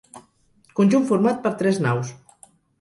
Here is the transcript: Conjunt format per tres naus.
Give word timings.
Conjunt 0.79 1.05
format 1.11 1.39
per 1.45 1.53
tres 1.63 1.81
naus. 1.89 2.19